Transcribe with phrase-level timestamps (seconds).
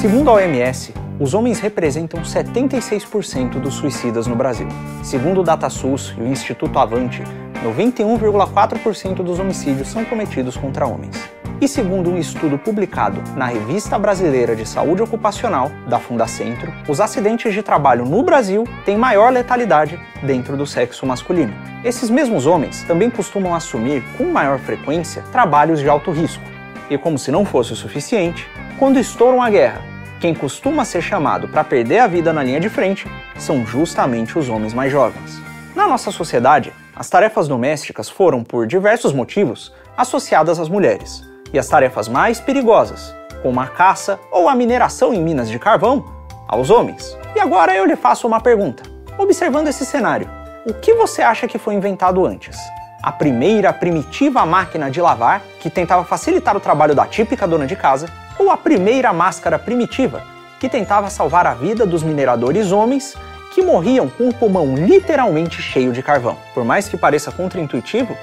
[0.00, 4.66] Segundo a OMS, os homens representam 76% dos suicidas no Brasil.
[5.02, 7.22] Segundo o DataSUS e o Instituto Avante,
[7.62, 11.14] 91,4% dos homicídios são cometidos contra homens.
[11.60, 17.52] E segundo um estudo publicado na Revista Brasileira de Saúde Ocupacional, da Fundacentro, os acidentes
[17.52, 21.52] de trabalho no Brasil têm maior letalidade dentro do sexo masculino.
[21.84, 26.42] Esses mesmos homens também costumam assumir com maior frequência trabalhos de alto risco.
[26.88, 29.89] E como se não fosse o suficiente, quando estouram uma guerra,
[30.20, 34.50] quem costuma ser chamado para perder a vida na linha de frente são justamente os
[34.50, 35.40] homens mais jovens.
[35.74, 41.66] Na nossa sociedade, as tarefas domésticas foram, por diversos motivos, associadas às mulheres e as
[41.66, 46.04] tarefas mais perigosas, como a caça ou a mineração em minas de carvão,
[46.46, 47.16] aos homens.
[47.34, 48.82] E agora eu lhe faço uma pergunta.
[49.16, 50.28] Observando esse cenário,
[50.66, 52.58] o que você acha que foi inventado antes?
[53.02, 57.74] A primeira primitiva máquina de lavar, que tentava facilitar o trabalho da típica dona de
[57.74, 58.06] casa,
[58.40, 60.22] ou a primeira máscara primitiva,
[60.58, 63.14] que tentava salvar a vida dos mineradores homens
[63.52, 66.38] que morriam com o pulmão literalmente cheio de carvão.
[66.54, 68.16] Por mais que pareça contraintuitivo,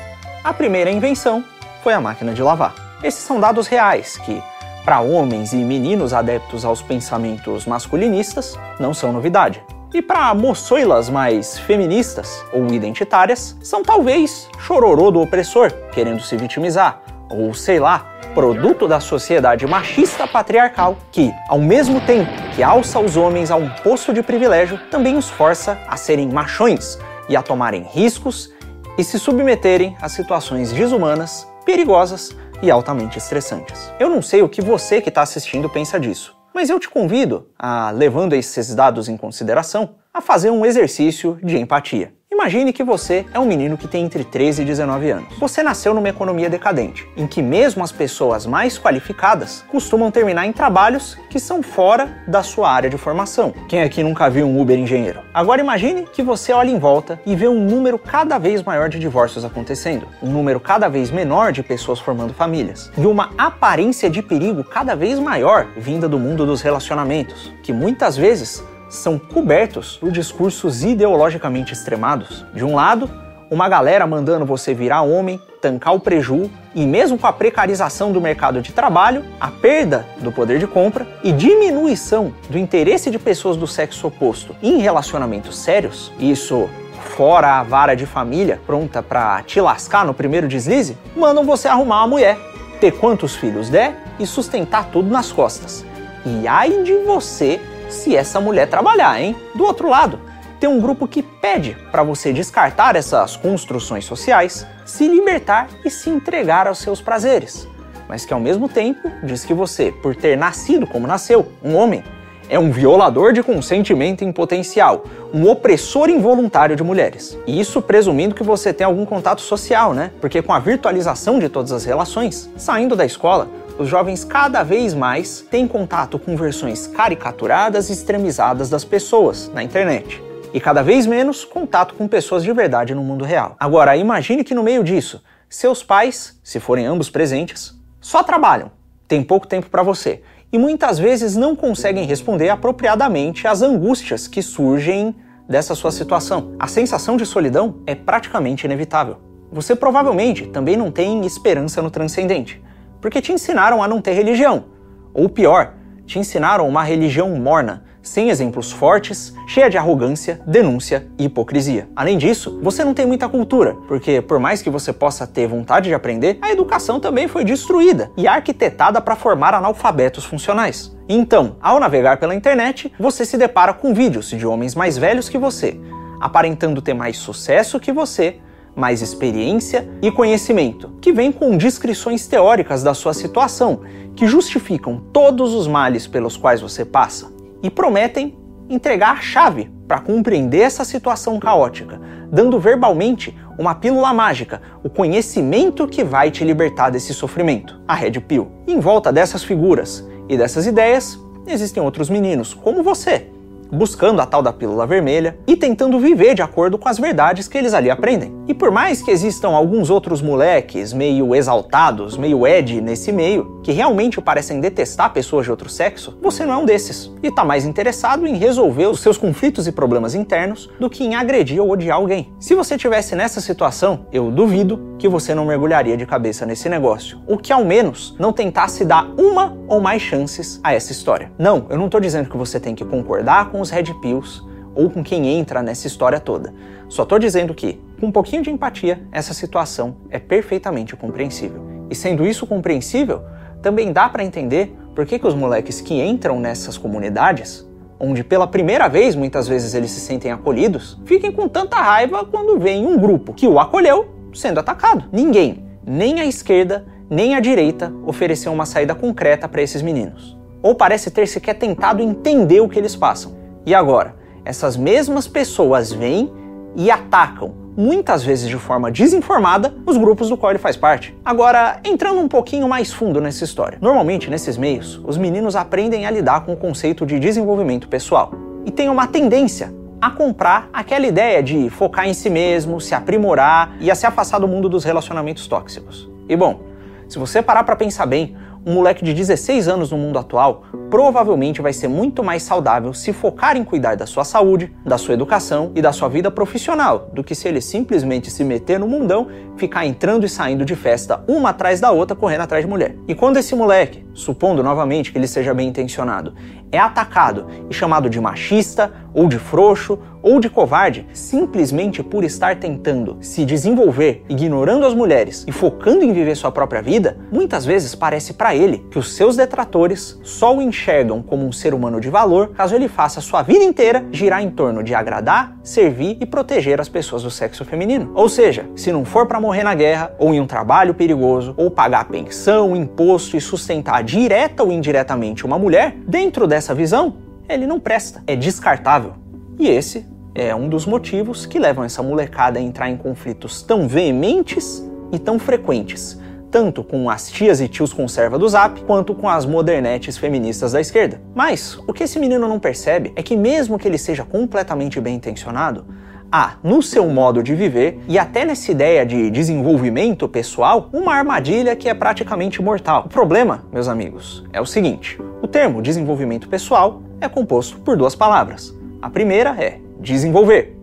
[0.43, 1.43] a primeira invenção
[1.83, 2.73] foi a máquina de lavar.
[3.03, 4.41] Esses são dados reais que,
[4.83, 9.63] para homens e meninos adeptos aos pensamentos masculinistas, não são novidade.
[9.93, 17.01] E para moçoilas mais feministas ou identitárias, são talvez chororô do opressor, querendo se vitimizar,
[17.29, 23.17] ou sei lá, produto da sociedade machista patriarcal que, ao mesmo tempo que alça os
[23.17, 26.97] homens a um posto de privilégio, também os força a serem machões
[27.29, 28.53] e a tomarem riscos
[28.97, 33.91] e se submeterem a situações desumanas, perigosas e altamente estressantes.
[33.99, 37.47] Eu não sei o que você que está assistindo pensa disso, mas eu te convido
[37.57, 42.16] a, levando esses dados em consideração, a fazer um exercício de empatia.
[42.47, 45.37] Imagine que você é um menino que tem entre 13 e 19 anos.
[45.39, 50.53] Você nasceu numa economia decadente, em que mesmo as pessoas mais qualificadas costumam terminar em
[50.53, 53.53] trabalhos que são fora da sua área de formação.
[53.67, 55.21] Quem aqui nunca viu um Uber engenheiro?
[55.33, 58.99] Agora imagine que você olha em volta e vê um número cada vez maior de
[58.99, 64.21] divórcios acontecendo, um número cada vez menor de pessoas formando famílias, e uma aparência de
[64.21, 70.11] perigo cada vez maior vinda do mundo dos relacionamentos, que muitas vezes são cobertos por
[70.11, 72.45] discursos ideologicamente extremados.
[72.53, 73.09] De um lado,
[73.49, 78.21] uma galera mandando você virar homem, tancar o preju e mesmo com a precarização do
[78.21, 83.57] mercado de trabalho, a perda do poder de compra e diminuição do interesse de pessoas
[83.57, 86.69] do sexo oposto em relacionamentos sérios, isso
[87.15, 91.99] fora a vara de família pronta para te lascar no primeiro deslize, mandam você arrumar
[92.01, 92.37] uma mulher,
[92.79, 95.85] ter quantos filhos der e sustentar tudo nas costas.
[96.25, 97.59] E ai de você
[97.89, 99.35] se essa mulher trabalhar, hein?
[99.55, 100.19] Do outro lado,
[100.59, 106.09] tem um grupo que pede para você descartar essas construções sociais, se libertar e se
[106.09, 107.67] entregar aos seus prazeres,
[108.07, 112.03] mas que ao mesmo tempo diz que você, por ter nascido como nasceu, um homem,
[112.49, 117.37] é um violador de consentimento em potencial, um opressor involuntário de mulheres.
[117.45, 120.11] E isso presumindo que você tem algum contato social, né?
[120.21, 124.93] Porque com a virtualização de todas as relações, saindo da escola, os jovens cada vez
[124.93, 130.21] mais têm contato com versões caricaturadas e extremizadas das pessoas na internet.
[130.53, 133.55] E cada vez menos contato com pessoas de verdade no mundo real.
[133.59, 138.71] Agora, imagine que no meio disso, seus pais, se forem ambos presentes, só trabalham,
[139.07, 144.41] têm pouco tempo para você e muitas vezes não conseguem responder apropriadamente às angústias que
[144.41, 145.13] surgem
[145.47, 146.55] dessa sua situação.
[146.57, 149.17] A sensação de solidão é praticamente inevitável.
[149.51, 152.61] Você provavelmente também não tem esperança no transcendente
[153.07, 154.65] porque te ensinaram a não ter religião.
[155.13, 155.75] Ou pior,
[156.05, 161.87] te ensinaram uma religião morna, sem exemplos fortes, cheia de arrogância, denúncia e hipocrisia.
[161.95, 165.87] Além disso, você não tem muita cultura, porque por mais que você possa ter vontade
[165.87, 170.93] de aprender, a educação também foi destruída e arquitetada para formar analfabetos funcionais.
[171.07, 175.37] Então, ao navegar pela internet, você se depara com vídeos de homens mais velhos que
[175.37, 175.79] você,
[176.19, 178.41] aparentando ter mais sucesso que você,
[178.77, 183.81] mais experiência e conhecimento, que vem com descrições teóricas da sua situação,
[184.15, 188.37] que justificam todos os males pelos quais você passa e prometem
[188.69, 191.99] entregar a chave para compreender essa situação caótica,
[192.31, 198.19] dando verbalmente uma pílula mágica, o conhecimento que vai te libertar desse sofrimento, a Red
[198.19, 198.51] Pill.
[198.67, 203.27] em volta dessas figuras e dessas ideias, existem outros meninos, como você,
[203.71, 207.57] buscando a tal da pílula vermelha e tentando viver de acordo com as verdades que
[207.57, 208.35] eles ali aprendem.
[208.47, 213.71] E por mais que existam alguns outros moleques meio exaltados, meio ed nesse meio, que
[213.71, 217.65] realmente parecem detestar pessoas de outro sexo, você não é um desses e tá mais
[217.65, 221.97] interessado em resolver os seus conflitos e problemas internos do que em agredir ou odiar
[221.97, 222.33] alguém.
[222.39, 227.21] Se você tivesse nessa situação, eu duvido que você não mergulharia de cabeça nesse negócio.
[227.27, 231.31] O que ao menos não tentasse dar uma ou mais chances a essa história.
[231.37, 234.41] Não, eu não estou dizendo que você tem que concordar com os Red Pills
[234.73, 236.53] ou com quem entra nessa história toda.
[236.89, 241.61] Só estou dizendo que, com um pouquinho de empatia, essa situação é perfeitamente compreensível.
[241.89, 243.21] E sendo isso compreensível,
[243.61, 247.67] também dá para entender por que, que os moleques que entram nessas comunidades
[247.99, 252.59] onde pela primeira vez muitas vezes eles se sentem acolhidos, fiquem com tanta raiva quando
[252.59, 255.05] veem um grupo que o acolheu sendo atacado.
[255.11, 260.37] Ninguém, nem a esquerda, nem a direita, ofereceu uma saída concreta para esses meninos.
[260.61, 263.35] Ou parece ter sequer tentado entender o que eles passam.
[263.65, 266.31] E agora, essas mesmas pessoas vêm
[266.75, 271.15] e atacam, muitas vezes de forma desinformada, os grupos do qual ele faz parte.
[271.23, 273.77] Agora, entrando um pouquinho mais fundo nessa história.
[273.81, 278.31] Normalmente, nesses meios, os meninos aprendem a lidar com o conceito de desenvolvimento pessoal
[278.65, 283.75] e têm uma tendência a comprar aquela ideia de focar em si mesmo, se aprimorar
[283.79, 286.09] e a se afastar do mundo dos relacionamentos tóxicos.
[286.29, 286.61] E bom,
[287.07, 288.35] se você parar para pensar bem,
[288.67, 293.13] um moleque de 16 anos no mundo atual provavelmente vai ser muito mais saudável se
[293.13, 297.23] focar em cuidar da sua saúde, da sua educação e da sua vida profissional, do
[297.23, 301.49] que se ele simplesmente se meter no mundão, ficar entrando e saindo de festa uma
[301.51, 302.95] atrás da outra, correndo atrás de mulher.
[303.07, 306.33] E quando esse moleque, supondo novamente que ele seja bem intencionado,
[306.69, 312.57] é atacado e chamado de machista, ou de frouxo, ou de covarde, simplesmente por estar
[312.57, 317.95] tentando se desenvolver, ignorando as mulheres e focando em viver sua própria vida, muitas vezes
[317.95, 322.09] parece para ele que os seus detratores só o enxergam como um ser humano de
[322.09, 326.79] valor caso ele faça sua vida inteira girar em torno de agradar, servir e proteger
[326.79, 328.11] as pessoas do sexo feminino.
[328.15, 331.69] Ou seja, se não for para morrer na guerra, ou em um trabalho perigoso, ou
[331.69, 337.17] pagar pensão, imposto e sustentar direta ou indiretamente uma mulher, dentro dessa visão,
[337.49, 339.26] ele não presta, é descartável.
[339.59, 340.05] E esse
[340.35, 345.17] é um dos motivos que levam essa molecada a entrar em conflitos tão veementes e
[345.17, 346.19] tão frequentes,
[346.51, 350.79] tanto com as tias e tios conserva do Zap, quanto com as modernetes feministas da
[350.79, 351.19] esquerda.
[351.33, 355.15] Mas o que esse menino não percebe é que mesmo que ele seja completamente bem
[355.15, 355.85] intencionado,
[356.31, 361.75] há no seu modo de viver e até nessa ideia de desenvolvimento pessoal uma armadilha
[361.75, 363.05] que é praticamente mortal.
[363.07, 368.13] O problema, meus amigos, é o seguinte: o termo desenvolvimento pessoal é composto por duas
[368.13, 368.77] palavras.
[369.07, 370.77] A primeira é desenvolver,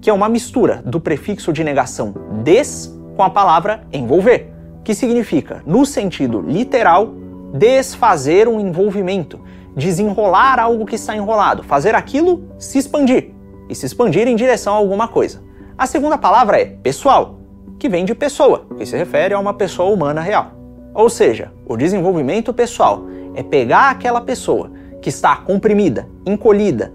[0.00, 4.50] que é uma mistura do prefixo de negação des com a palavra envolver,
[4.82, 7.12] que significa, no sentido literal,
[7.52, 9.38] desfazer um envolvimento,
[9.76, 13.34] desenrolar algo que está enrolado, fazer aquilo se expandir
[13.68, 15.42] e se expandir em direção a alguma coisa.
[15.76, 17.40] A segunda palavra é pessoal,
[17.78, 20.52] que vem de pessoa, que se refere a uma pessoa humana real.
[20.94, 24.70] Ou seja, o desenvolvimento pessoal é pegar aquela pessoa
[25.02, 26.90] que está comprimida, encolhida,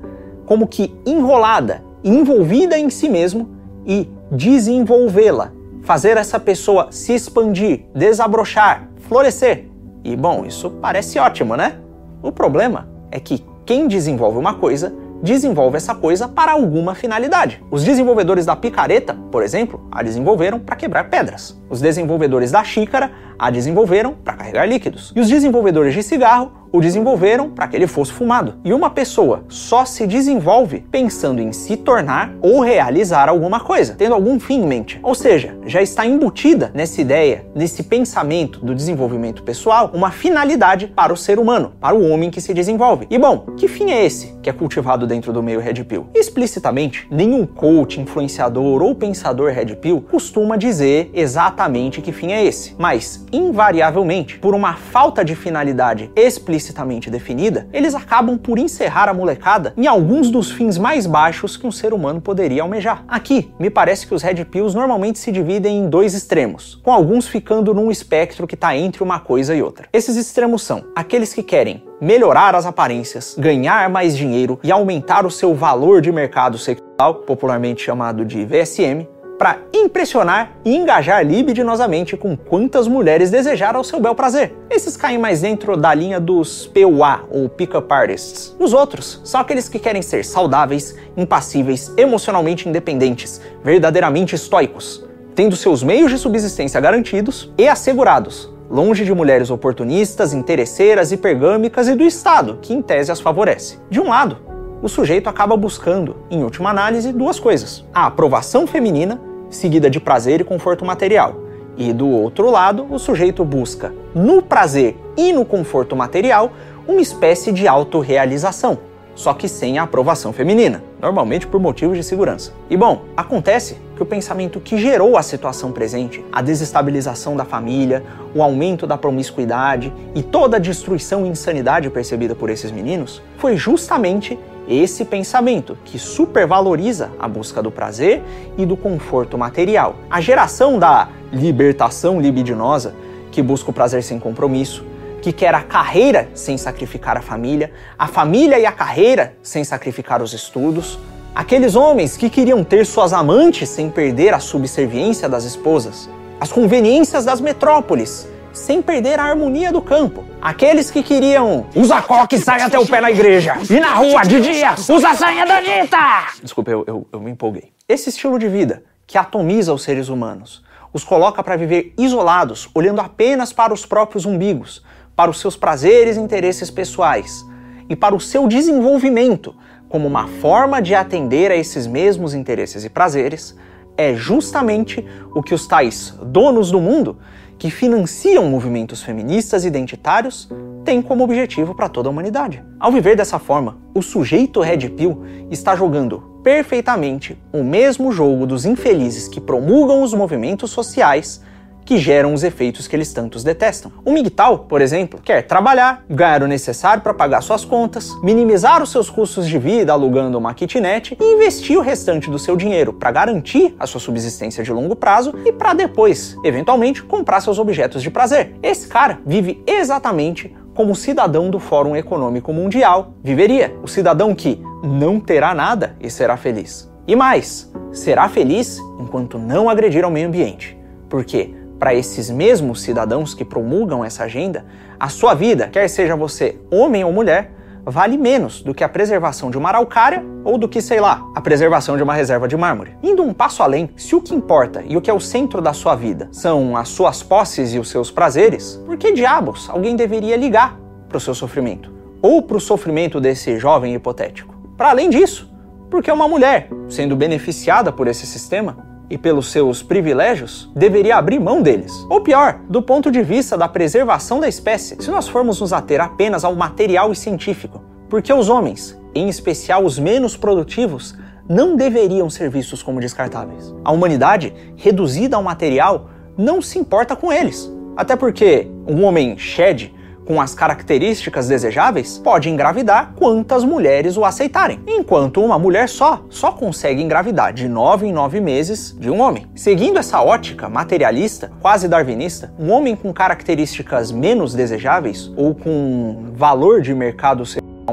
[0.51, 3.51] como que enrolada, envolvida em si mesmo
[3.87, 9.69] e desenvolvê-la, fazer essa pessoa se expandir, desabrochar, florescer.
[10.03, 11.77] E bom, isso parece ótimo, né?
[12.21, 14.93] O problema é que quem desenvolve uma coisa
[15.23, 17.63] desenvolve essa coisa para alguma finalidade.
[17.71, 21.57] Os desenvolvedores da picareta, por exemplo, a desenvolveram para quebrar pedras.
[21.69, 23.09] Os desenvolvedores da xícara
[23.41, 25.11] a desenvolveram para carregar líquidos.
[25.15, 28.55] E os desenvolvedores de cigarro o desenvolveram para que ele fosse fumado.
[28.63, 34.15] E uma pessoa só se desenvolve pensando em se tornar ou realizar alguma coisa, tendo
[34.15, 34.99] algum fim em mente.
[35.03, 41.11] Ou seja, já está embutida nessa ideia, nesse pensamento do desenvolvimento pessoal, uma finalidade para
[41.11, 43.07] o ser humano, para o homem que se desenvolve.
[43.09, 46.07] E bom, que fim é esse que é cultivado dentro do meio Red Pill?
[46.15, 52.75] Explicitamente, nenhum coach, influenciador ou pensador Red Pill costuma dizer exatamente que fim é esse,
[52.77, 59.73] mas invariavelmente, por uma falta de finalidade explicitamente definida, eles acabam por encerrar a molecada
[59.77, 63.03] em alguns dos fins mais baixos que um ser humano poderia almejar.
[63.07, 67.27] Aqui, me parece que os Red Pills normalmente se dividem em dois extremos, com alguns
[67.27, 69.87] ficando num espectro que está entre uma coisa e outra.
[69.93, 75.31] Esses extremos são aqueles que querem melhorar as aparências, ganhar mais dinheiro e aumentar o
[75.31, 79.07] seu valor de mercado sexual, popularmente chamado de VSM,
[79.41, 84.55] para impressionar e engajar libidinosamente com quantas mulheres desejar ao seu bel prazer.
[84.69, 88.55] Esses caem mais dentro da linha dos PUA ou Pickup Artists.
[88.59, 95.81] Os outros são aqueles que querem ser saudáveis, impassíveis, emocionalmente independentes, verdadeiramente estoicos, tendo seus
[95.81, 102.59] meios de subsistência garantidos e assegurados, longe de mulheres oportunistas, interesseiras, hipergâmicas e do Estado,
[102.61, 103.79] que em tese as favorece.
[103.89, 104.37] De um lado,
[104.83, 110.41] o sujeito acaba buscando, em última análise, duas coisas: a aprovação feminina seguida de prazer
[110.41, 111.35] e conforto material.
[111.77, 116.51] E do outro lado, o sujeito busca, no prazer e no conforto material,
[116.87, 118.79] uma espécie de autorrealização.
[119.15, 122.53] só que sem a aprovação feminina, normalmente por motivos de segurança.
[122.69, 128.03] E bom, acontece que o pensamento que gerou a situação presente, a desestabilização da família,
[128.33, 133.57] o aumento da promiscuidade e toda a destruição e insanidade percebida por esses meninos, foi
[133.57, 134.39] justamente
[134.73, 138.21] esse pensamento que supervaloriza a busca do prazer
[138.57, 139.95] e do conforto material.
[140.09, 142.93] A geração da libertação libidinosa,
[143.31, 144.85] que busca o prazer sem compromisso,
[145.21, 150.21] que quer a carreira sem sacrificar a família, a família e a carreira sem sacrificar
[150.21, 150.97] os estudos,
[151.35, 156.09] aqueles homens que queriam ter suas amantes sem perder a subserviência das esposas,
[156.39, 160.23] as conveniências das metrópoles sem perder a harmonia do campo.
[160.41, 163.57] Aqueles que queriam usa coque e sai até o pé na igreja.
[163.69, 165.97] E na rua, de dia, usa a saia da Anitta!
[166.41, 167.71] Desculpa, eu, eu, eu me empolguei.
[167.87, 173.01] Esse estilo de vida que atomiza os seres humanos, os coloca para viver isolados, olhando
[173.01, 174.83] apenas para os próprios umbigos,
[175.15, 177.45] para os seus prazeres e interesses pessoais
[177.89, 179.55] e para o seu desenvolvimento
[179.91, 183.53] como uma forma de atender a esses mesmos interesses e prazeres,
[183.97, 185.05] é justamente
[185.35, 187.17] o que os tais donos do mundo,
[187.61, 190.49] que financiam movimentos feministas identitários,
[190.83, 192.65] têm como objetivo para toda a humanidade.
[192.79, 198.65] Ao viver dessa forma, o sujeito Red Pill está jogando perfeitamente o mesmo jogo dos
[198.65, 201.39] infelizes que promulgam os movimentos sociais
[201.85, 203.91] que geram os efeitos que eles tantos detestam.
[204.05, 208.91] O MGTOW, por exemplo, quer trabalhar, ganhar o necessário para pagar suas contas, minimizar os
[208.91, 213.11] seus custos de vida alugando uma kitnet e investir o restante do seu dinheiro para
[213.11, 218.09] garantir a sua subsistência de longo prazo e para depois, eventualmente, comprar seus objetos de
[218.09, 218.55] prazer.
[218.61, 224.61] Esse cara vive exatamente como o cidadão do Fórum Econômico Mundial viveria, o cidadão que
[224.83, 226.89] não terá nada e será feliz.
[227.07, 230.77] E mais, será feliz enquanto não agredir ao meio ambiente.
[231.09, 234.63] Porque para esses mesmos cidadãos que promulgam essa agenda,
[234.99, 239.49] a sua vida, quer seja você homem ou mulher, vale menos do que a preservação
[239.49, 242.95] de uma araucária ou do que, sei lá, a preservação de uma reserva de mármore.
[243.01, 245.73] Indo um passo além, se o que importa e o que é o centro da
[245.73, 250.37] sua vida são as suas posses e os seus prazeres, por que diabos alguém deveria
[250.37, 251.91] ligar para o seu sofrimento?
[252.21, 254.53] Ou para o sofrimento desse jovem hipotético?
[254.77, 255.51] Para além disso,
[255.89, 261.61] porque uma mulher, sendo beneficiada por esse sistema, e pelos seus privilégios, deveria abrir mão
[261.61, 261.91] deles.
[262.09, 265.99] Ou pior, do ponto de vista da preservação da espécie, se nós formos nos ater
[265.99, 267.83] apenas ao material e científico.
[268.09, 271.13] Porque os homens, em especial os menos produtivos,
[271.47, 273.75] não deveriam ser vistos como descartáveis.
[273.83, 277.69] A humanidade, reduzida ao material, não se importa com eles.
[277.97, 279.93] Até porque um homem shed
[280.31, 286.53] com as características desejáveis, pode engravidar quantas mulheres o aceitarem, enquanto uma mulher só só
[286.53, 289.45] consegue engravidar de 9 em 9 meses de um homem.
[289.53, 296.81] Seguindo essa ótica materialista, quase darwinista, um homem com características menos desejáveis ou com valor
[296.81, 297.43] de mercado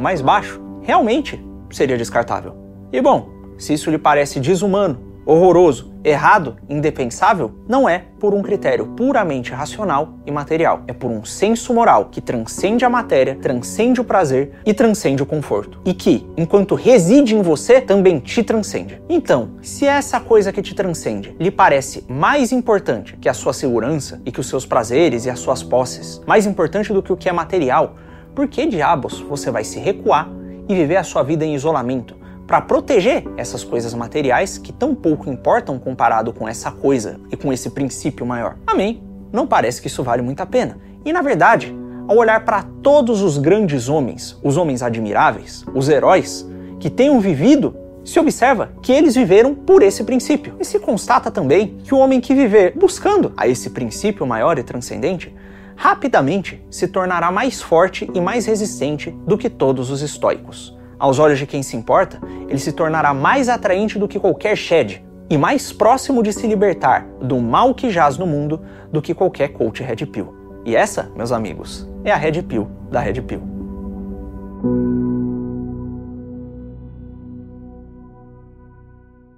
[0.00, 2.54] mais baixo realmente seria descartável.
[2.92, 8.87] E bom, se isso lhe parece desumano horroroso, errado, indefensável, não é por um critério
[8.97, 10.80] puramente racional e material.
[10.88, 15.26] É por um senso moral que transcende a matéria, transcende o prazer e transcende o
[15.26, 15.82] conforto.
[15.85, 19.02] E que, enquanto reside em você, também te transcende.
[19.06, 24.23] Então, se essa coisa que te transcende lhe parece mais importante que a sua segurança
[24.25, 27.28] e que os seus prazeres e as suas posses, mais importante do que o que
[27.28, 27.97] é material,
[28.35, 30.30] por que diabos você vai se recuar
[30.66, 32.17] e viver a sua vida em isolamento?
[32.48, 37.52] Para proteger essas coisas materiais que tão pouco importam comparado com essa coisa e com
[37.52, 38.56] esse princípio maior.
[38.66, 39.02] Amém?
[39.30, 40.78] Não parece que isso vale muito a pena.
[41.04, 41.76] E na verdade,
[42.08, 46.48] ao olhar para todos os grandes homens, os homens admiráveis, os heróis
[46.80, 50.54] que tenham vivido, se observa que eles viveram por esse princípio.
[50.58, 54.62] E se constata também que o homem que viver buscando a esse princípio maior e
[54.62, 55.34] transcendente
[55.76, 61.38] rapidamente se tornará mais forte e mais resistente do que todos os estoicos aos olhos
[61.38, 65.72] de quem se importa, ele se tornará mais atraente do que qualquer shed e mais
[65.72, 70.06] próximo de se libertar do mal que jaz no mundo do que qualquer coach Red
[70.06, 70.34] Pill.
[70.64, 74.97] E essa, meus amigos, é a Red Pill da Red Pill.